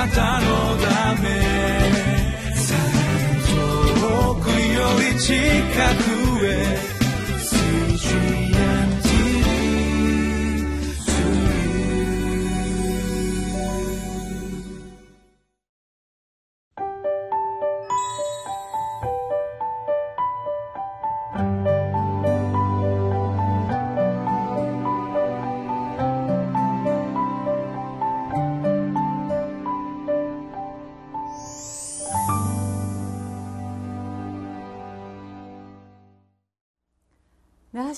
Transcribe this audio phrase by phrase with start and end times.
[0.00, 0.46] なたの
[0.78, 1.28] ため。
[4.00, 5.34] 遠くより近
[6.04, 6.09] く。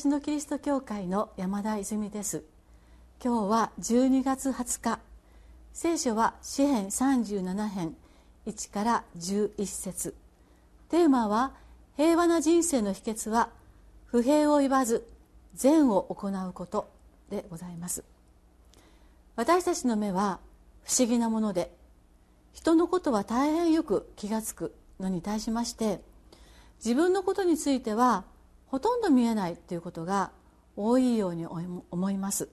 [0.03, 2.43] 習志野キリスト教会の山田泉です。
[3.25, 4.99] 今日は12月20日。
[5.73, 7.95] 聖書は詩編37編。
[8.47, 10.17] 1から11節。
[10.89, 11.53] テーマは
[11.97, 13.51] 平和な人生の秘訣は
[14.07, 15.07] 不平を言わず
[15.55, 16.91] 善を行うこと
[17.31, 18.03] でございます。
[19.37, 20.41] 私たちの目は
[20.83, 21.73] 不思議なもので
[22.53, 26.01] 人のことは大変よく気がつくのに対しまして
[26.85, 28.25] 自分のことについては
[28.73, 30.33] ほとんど見えないということが
[30.77, 32.49] 多いように思います。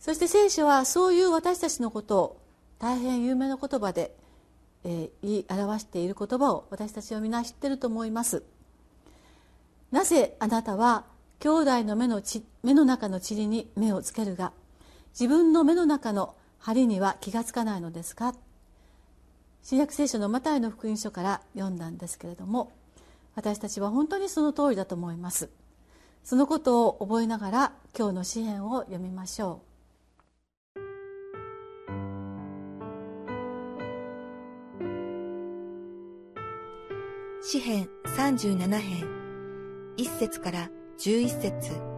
[0.00, 2.40] そして聖書はそういう私たちのことを
[2.78, 4.16] 大変有名な言葉で、
[4.84, 8.42] えー、言い表している言葉を私たちは皆知っていると思います。
[9.92, 11.04] なぜあなたは
[11.40, 14.52] 兄弟の目のち目の中の塵に目をつけるが
[15.12, 18.34] 自分の目の中の針には気がつかないのですか？
[19.62, 22.72] 新約聖書のマタイの福音書から読んだんですけれども
[23.36, 25.50] 私たちは本当にその通りだと思います
[26.24, 29.66] そのことを覚えながら今日の詩篇を読みましょう
[37.42, 39.06] 詩編37編
[39.96, 41.96] 1節から11節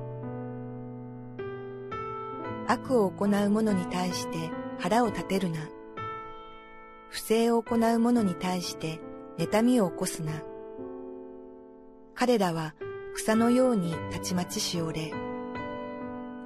[2.67, 5.69] 悪を行う者に対して腹を立てるな。
[7.09, 9.01] 不正を行う者に対して
[9.39, 10.43] 妬みを起こすな。
[12.21, 12.75] 彼らは
[13.15, 15.13] 草のようにたちまちしおれ、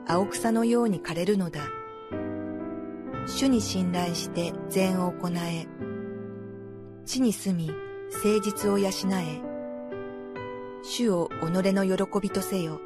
[0.07, 1.63] 青草のように枯れるのだ。
[3.27, 5.67] 主に信頼して善を行え、
[7.07, 7.73] 地に住み
[8.13, 9.41] 誠実を養え、
[10.83, 12.79] 主を己の喜びとせよ。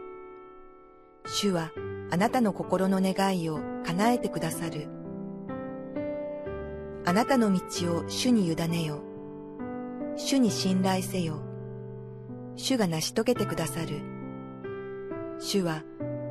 [1.26, 1.72] 主は
[2.12, 4.86] あなたの心の願いを叶えてくださる。
[7.04, 9.02] あなたの道を主に委ねよ。
[10.14, 11.45] 主に信頼せよ。
[12.56, 14.00] 主が成し遂げてくださる。
[15.38, 15.82] 主は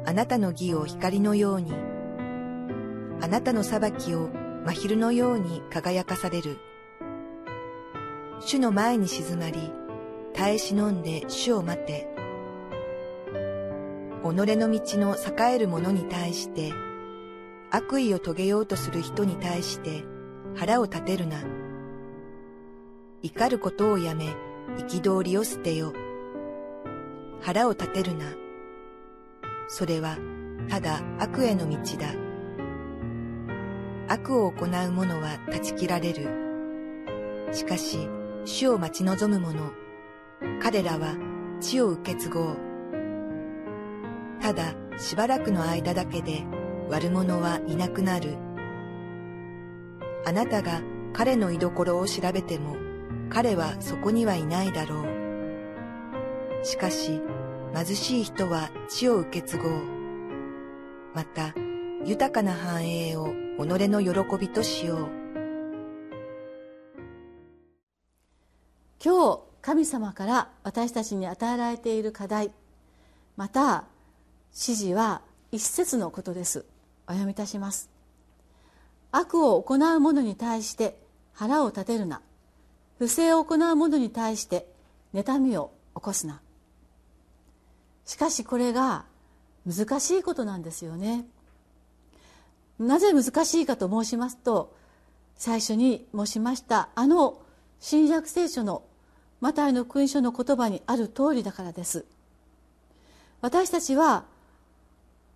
[0.06, 1.72] あなたの義を光のように、
[3.22, 4.30] あなたの裁きを
[4.66, 6.58] 真昼のように輝かされる。
[8.40, 9.72] 主の前に静まり、
[10.34, 12.08] 耐え忍んで主を待て。
[14.24, 16.72] 己の道の栄える者に対して、
[17.72, 20.04] 悪意を遂げようとする人に対して
[20.56, 21.44] 腹を立てるな。
[23.22, 24.36] 怒ることをやめ、
[24.78, 25.94] 憤りを捨てよ。
[27.46, 28.26] 腹を立てるな。
[29.68, 30.18] それは
[30.68, 32.08] ただ悪への道だ。
[34.08, 36.28] 悪を行う者は断ち切られる。
[37.52, 38.10] しかし、
[38.46, 39.72] 主を待ち望む者、
[40.60, 41.16] 彼らは
[41.62, 42.58] 地を受け継ごう。
[44.42, 46.44] ただしばらくの間だけで
[46.90, 48.38] 悪者はいなくなる。
[50.26, 50.82] あなたが
[51.14, 52.76] 彼の居所を調べても
[53.30, 56.66] 彼はそこにはいないだろう。
[56.66, 57.22] しかし、
[57.76, 59.72] 貧しい人は地を受け継ごう。
[61.14, 61.54] また、
[62.06, 65.10] 豊かな繁栄を己の喜びとしよう。
[69.04, 72.52] 今日、神様から私たちに与えられている課題、
[73.36, 73.84] また、
[74.54, 75.22] 指示は
[75.52, 76.66] 一節のことです。
[77.08, 77.90] お読みいたします。
[79.12, 80.98] 悪を行う者に対して
[81.34, 82.22] 腹を立てるな。
[83.00, 84.66] 不正を行う者に対して
[85.14, 86.40] 妬みを起こすな。
[88.06, 89.06] しかしこれが
[89.66, 91.26] 難しいことなんですよね。
[92.80, 94.76] なぜ難しいかと申しますと
[95.36, 97.42] 最初に申しましたあの
[97.80, 98.84] 新約聖書の
[99.40, 102.06] マタイの福音書の言葉にある通りだからです。
[103.42, 104.26] 私たちは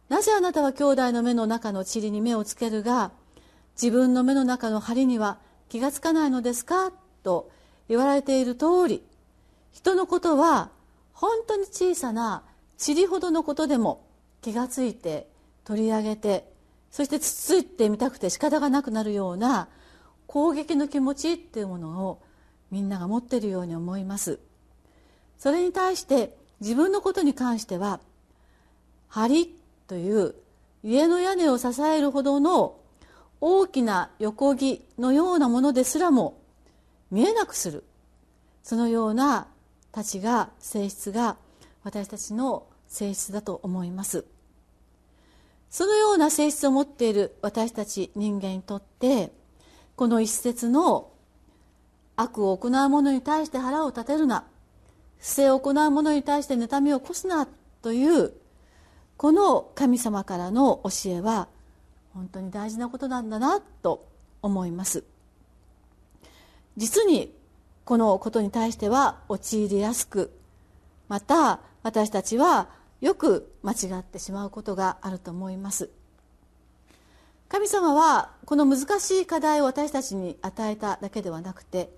[0.09, 3.11] なぜあなたは兄弟の目の中の塵に目をつけるが
[3.81, 5.37] 自分の目の中の針には
[5.69, 6.91] 気がつかないのですか
[7.23, 7.51] と
[7.87, 9.03] 言われている通り
[9.71, 10.71] 人のことは
[11.13, 12.43] 本当に小さな
[12.85, 14.07] 塵ほどのことでも
[14.41, 15.27] 気がついて
[15.65, 16.51] 取り上げて
[16.91, 19.67] そしてつついてみたくて仕方がなくなるような
[20.27, 22.21] 攻撃の気持ちっていうものを
[22.71, 24.39] みんなが持っているように思います。
[25.37, 27.99] それに対して自分のことに関しては
[29.09, 29.47] 梁
[29.87, 30.35] という
[30.83, 32.77] 家の屋根を支えるほどの
[33.41, 36.41] 大きな横木のようなものですらも
[37.11, 37.83] 見えなくする。
[38.63, 39.47] そのような
[39.91, 41.37] たちが性質が
[41.83, 44.25] 私たちの性質だと思います。
[45.69, 49.31] そのような性質を持っている私たち人間にとって
[49.95, 51.11] この一節の
[52.15, 54.45] 悪を行う者に対して腹を立てるな
[55.19, 57.47] 不正を行う者に対して妬みを起こすな
[57.81, 58.33] という
[59.15, 61.47] この神様からの教えは
[62.13, 64.07] 本当に大事なことなんだなと
[64.41, 65.03] 思います。
[66.77, 67.35] 実に
[67.85, 70.31] このことに対しては陥りやすく
[71.07, 72.69] また私たちは
[73.01, 75.89] よく間違ってしまうことがあると思います。
[77.47, 81.89] 神様はこの難しい課題を私たちに与えただけではなくて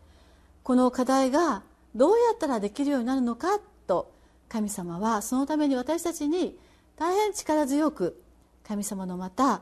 [0.64, 1.64] この課題が
[1.94, 4.14] どうやったらできるようになるのかと
[4.48, 6.58] 神様はそのために私たちに
[6.96, 8.22] 大変力強く
[8.64, 9.62] 神様のまた、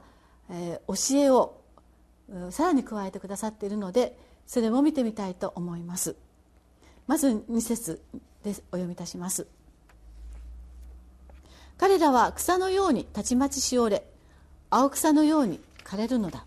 [0.51, 1.59] えー、教えを
[2.51, 4.15] さらに加えてくださっているので
[4.45, 6.15] それも見てみたいと思います。
[7.07, 8.01] まず2節
[8.43, 9.47] でお読みいたします。
[11.79, 14.03] 彼らは草のようにたちまちしおれ
[14.69, 16.45] 青草のように枯れるのだ。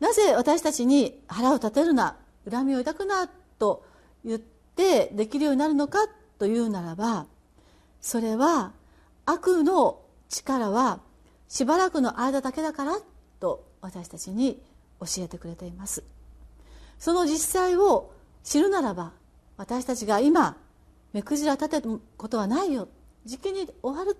[0.00, 2.16] なぜ私たちに腹を立てるな
[2.50, 3.84] 恨みを抱くなと
[4.24, 5.98] 言ってできるようになるのか
[6.38, 7.26] というならば
[8.00, 8.72] それは
[9.24, 11.00] 悪の力は
[11.48, 12.98] しばらくの間だけだから
[13.38, 14.62] と私たちに
[15.00, 16.02] 教えてくれています。
[16.98, 18.12] その実際を
[18.42, 19.12] 知るならば
[19.58, 20.56] 私たちが今
[21.16, 22.88] 目くじら立てることはないよ。
[23.24, 24.18] 時期に終わる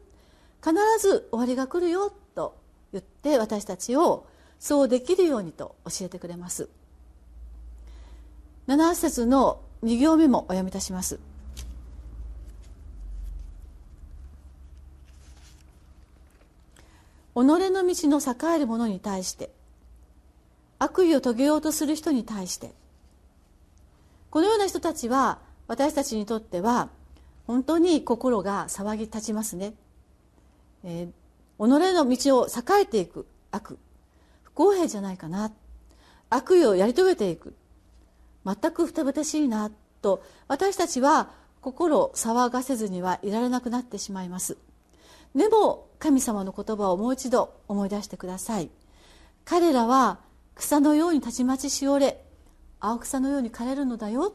[0.64, 2.56] 必ず終わりが来るよと
[2.90, 4.26] 言って私たちを
[4.58, 6.70] そうできるようにと教えてくれます。
[8.66, 11.16] 7節の2行目もお読みいたします。
[11.16, 11.20] 己
[17.37, 17.60] の道
[18.08, 19.50] の栄える者に対して
[20.78, 22.72] 悪意を遂げようとする人に対して。
[24.31, 26.88] このような人たちは私たちにとっては
[27.46, 29.74] 本当に心が騒ぎ立ちますね、
[30.84, 33.78] えー、己の道を栄えていく悪。
[34.42, 35.52] 不公平じゃないかな。
[36.28, 37.54] 悪意をやり遂げていく。
[38.44, 39.70] 全くふてぶてしいな。
[40.02, 41.30] と私たちは
[41.60, 44.56] 心を騒がせずにはいられなくなってしまいます。
[45.34, 48.70] でも神様の言葉をもう一度思い出してください。
[49.44, 50.20] 彼らは
[50.54, 52.22] 草のようにたちまちしおれ
[52.80, 54.34] 青草のように枯れるのだよ。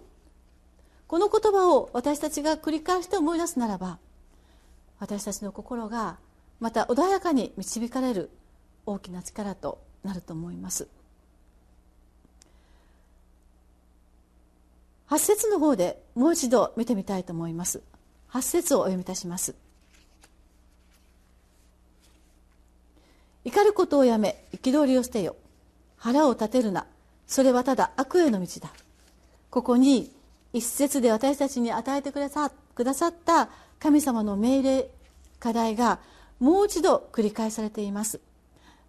[1.12, 4.00] この言葉を私たちが繰り返して思い出すならば
[4.98, 6.16] 私たちの心が
[6.62, 8.30] また穏やかに導かれる
[8.86, 10.88] 大きな力となると思います。
[15.10, 17.81] 8節の方でもう一度見てみたいと思います。
[18.31, 19.54] 8節をお読みいたします。
[23.44, 25.36] 怒ることをやめ憤りを捨てよ。
[25.98, 26.86] 腹を立てるな。
[27.28, 28.72] それはただ悪への道だ。
[29.50, 30.10] ここに
[30.53, 33.50] 一節で私たちに与えてくださった
[33.80, 34.89] 神様の命令
[35.39, 36.00] 課題が
[36.39, 38.19] もう一度繰り返されています。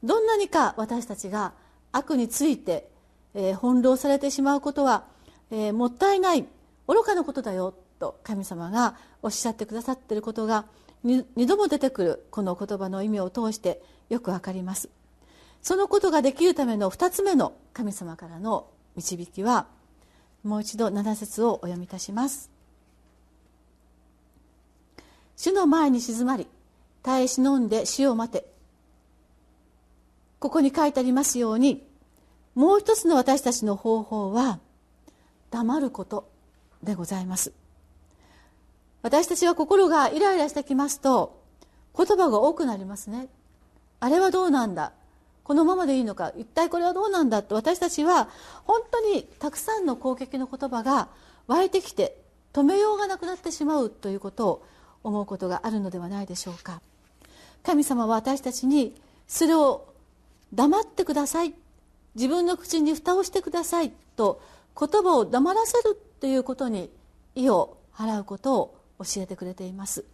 [0.02, 1.52] どんなにか私たちが
[1.92, 2.88] 悪について、
[3.34, 5.04] えー、翻弄されてしまうことは、
[5.50, 6.46] えー、もったいない
[6.88, 10.64] 愚かなことだよと神様がおっしゃってくださっていることが
[11.04, 14.88] 2度も出てくるこの言葉の意味を通してよくわかります。
[15.62, 18.66] そのことができるための2つ目の神様からの
[18.96, 19.66] 導きは
[20.42, 22.50] もう一度7節をお読みいたします。
[25.36, 26.46] 主の前に静まり
[27.02, 28.46] 耐え忍んで死を待て。
[30.38, 31.86] ここに書いてありますように
[32.54, 34.58] もう一つの私たちの方法は
[35.50, 36.28] 黙ること
[36.82, 37.52] でございます。
[39.02, 41.40] 私たちは心がイライラしてきますと
[41.96, 43.28] 言葉が多くなりますね。
[44.00, 44.92] あれはどうなんだ？
[45.44, 48.28] このままでいいのか一体これはどうなんだと私たちは
[48.64, 51.08] 本当にたくさんの攻撃の言葉が
[51.46, 52.16] 湧いてきて
[52.52, 54.66] 止めようがなくなってしまうということを
[55.02, 56.80] 思うことがあるのではないでしょうか。
[57.62, 59.92] 神様は私たちにそれを
[60.52, 61.54] 黙ってください。
[62.14, 64.42] 自分の口に蓋をしてくださいと
[64.78, 66.90] 言葉を黙らせるということに
[67.34, 70.04] 意を払うことを教えてくれています。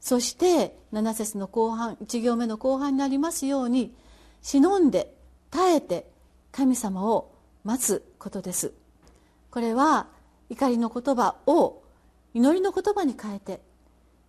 [0.00, 3.94] そして7節の後半1行目の後半になりますように
[4.42, 5.14] 忍んで
[5.50, 6.10] 耐えて
[6.52, 7.32] 神様を
[7.64, 8.72] 待つことです。
[9.50, 10.06] これは
[10.48, 11.82] 怒りの言葉を
[12.34, 13.60] 祈りの言葉に変えて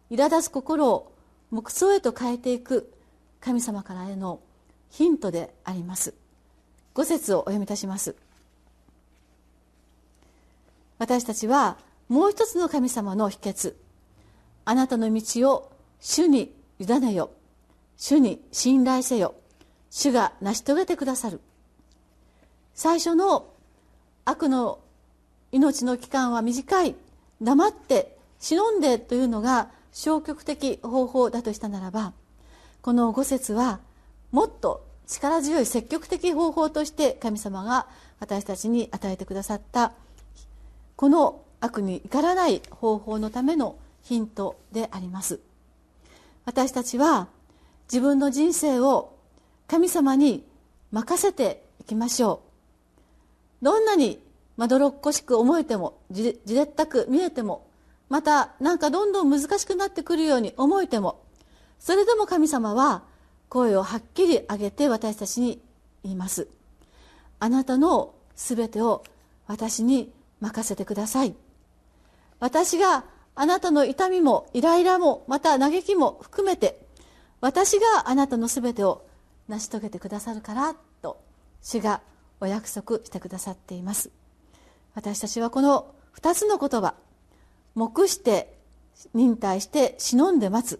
[0.09, 1.11] 苛立つ心を
[1.51, 2.91] 黙想へと変えていく
[3.39, 4.39] 神様からへの
[4.89, 6.13] ヒントであります。
[6.93, 8.15] 五節をお読みいたします。
[10.99, 11.77] 私たちは
[12.09, 13.73] もう一つの神様の秘訣。
[14.65, 17.31] あなたの道を主に委ねよ。
[17.97, 19.35] 主に信頼せよ。
[19.91, 21.39] 主が成し遂げてくださる。
[22.73, 23.45] 最初の
[24.25, 24.79] 悪の
[25.51, 26.95] 命の期間は短い。
[27.41, 32.13] 黙って忍んでというのが消極的方法だとしたならば
[32.83, 33.79] この五節は
[34.31, 37.87] もっと力強い積極的方法として神様が
[38.19, 39.91] 私たちに与えてくださった。
[40.95, 45.39] この悪に怒らない方法のためのヒントであります。
[46.45, 47.27] 私たちは
[47.91, 49.10] 自分の人生を
[49.71, 50.43] 神様に
[50.91, 52.41] 任せていきましょ
[53.61, 53.63] う。
[53.63, 54.21] どんなに
[54.57, 57.65] まどろっこしく思えてもじれったく見えても
[58.09, 61.23] またなんかどんどん難しくなってくるように思えても
[61.79, 63.03] それでも神様は
[63.47, 65.61] 声をはっきり上げて私たちに
[66.03, 66.49] 言います。
[67.39, 69.05] あなたのすべてを
[69.47, 70.11] 私に
[70.41, 71.33] 任せてください。
[72.41, 76.77] 私があなたの痛みもイライラもまた嘆きも含めて
[77.39, 79.05] 私があなたのすべてを
[79.51, 81.21] 成し遂げてくださるからと
[81.61, 82.01] 主が
[82.39, 84.09] お約束してくださっています。
[84.95, 86.95] 私たちはこの2つの言葉
[87.75, 88.53] 黙して
[89.13, 90.79] 忍耐して忍んで待つ。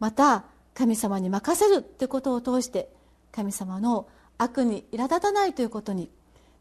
[0.00, 0.44] また
[0.74, 2.88] 神様に任せるということを通して
[3.30, 4.08] 神様の
[4.38, 6.10] 悪に苛立たないということに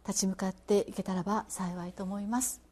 [0.08, 2.71] 立ち向かっていけたらば幸いと思います。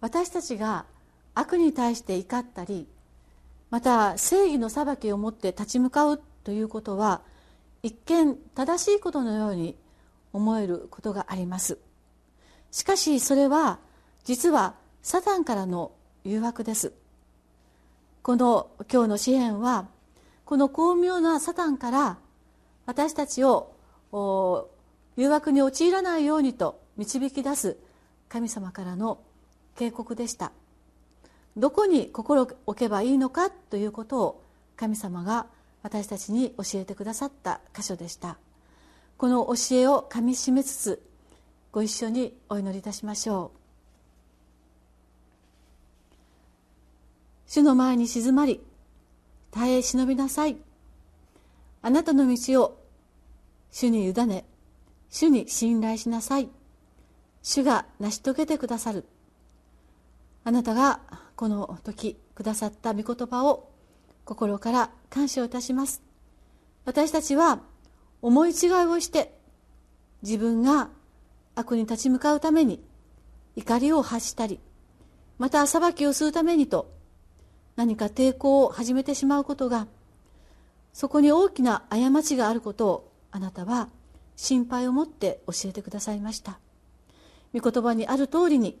[0.00, 0.86] 私たちが
[1.34, 2.88] 悪に対して怒ったり
[3.70, 7.22] また正義の裁きをもって立ち向かうということは
[7.82, 9.76] 一見正しいことのように
[10.32, 11.78] 思えることがあります。
[12.70, 13.78] しかしそれは
[14.24, 15.92] 実はサタンからの
[16.24, 16.92] 誘惑です。
[18.22, 19.88] この今日の詩篇は
[20.44, 22.18] この巧妙なサタンから
[22.86, 23.72] 私たちを
[25.16, 27.76] 誘惑に陥らないようにと導き出す
[28.28, 29.20] 神様からの
[29.76, 30.52] 警告でした。
[31.56, 34.44] どこに心を置けばいいのかということを
[34.76, 35.46] 神様が
[35.82, 38.38] 私たちに教えてくださった箇所でした。
[39.16, 41.02] この教えをかみしめつつ
[41.72, 43.58] ご一緒にお祈りいたしましょう。
[47.46, 48.60] 主の前に静まり
[49.50, 50.56] 耐え忍びなさい。
[51.82, 52.78] あなたの道を
[53.70, 54.44] 主に委ね
[55.10, 56.48] 主に信頼しなさい。
[57.42, 59.04] 主が成し遂げてくださる。
[60.44, 61.00] あなたが
[61.36, 63.70] この時くださった御言葉を
[64.24, 66.02] 心から感謝をいたします。
[66.84, 67.60] 私たちは
[68.22, 69.34] 思い違いをして
[70.22, 70.90] 自分が
[71.54, 72.82] 悪に立ち向かうために
[73.56, 74.60] 怒りを発したり
[75.38, 76.90] また裁きをするためにと
[77.76, 79.86] 何か抵抗を始めてしまうことが
[80.92, 83.88] そこに大きな過ちがあることをあなたは
[84.36, 86.58] 心配を持って教えてくださいました。
[87.54, 88.78] 御言葉にある通りに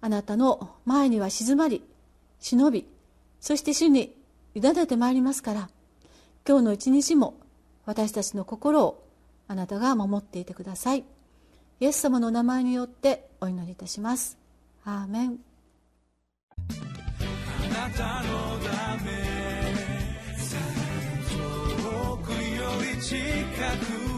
[0.00, 1.82] あなたの前には静まり
[2.40, 2.86] 忍び
[3.40, 4.14] そして主に
[4.54, 5.68] 委ねてまいりますから
[6.46, 7.34] 今日の一日も
[7.84, 9.04] 私たちの心を
[9.48, 11.04] あなたが守っていてください。
[11.80, 14.36] イエス様の名前によってお祈りいたします。
[14.84, 15.38] アーメン。
[16.60, 19.10] あなたのため
[21.32, 22.36] 遠くよ
[22.94, 23.16] り近
[23.86, 24.08] く